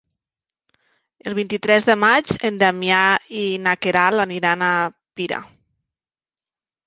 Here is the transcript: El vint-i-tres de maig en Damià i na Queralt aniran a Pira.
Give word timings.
El 1.31 1.35
vint-i-tres 1.39 1.83
de 1.89 1.95
maig 2.03 2.31
en 2.49 2.55
Damià 2.63 3.01
i 3.41 3.43
na 3.67 3.75
Queralt 3.85 4.23
aniran 4.23 4.63
a 4.69 4.73
Pira. 5.19 5.43